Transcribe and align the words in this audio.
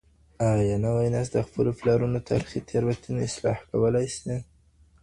آيا 0.53 0.77
نوی 0.85 1.07
نسل 1.13 1.31
د 1.35 1.37
خپلو 1.47 1.71
پلرونو 1.79 2.19
تاريخي 2.29 2.59
تېروتني 2.69 3.21
اصلاح 3.29 3.57
کولای 3.69 4.07
سي؟ 4.17 4.35